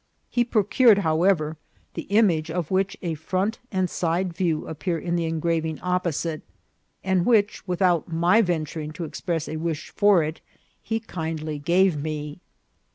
[0.31, 1.57] He procured, however,
[1.93, 6.41] the image of which a front and side view appear in the engraving opposite,
[7.03, 10.41] and which, without my venturing to express a wish for it,
[10.81, 12.39] he kind ly gave to me.